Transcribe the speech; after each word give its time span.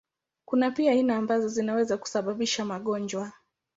Kuna 0.45 0.71
pia 0.71 0.91
aina 0.91 1.15
ambazo 1.17 1.47
zinaweza 1.47 1.97
kusababisha 1.97 2.65
magonjwa. 2.65 3.31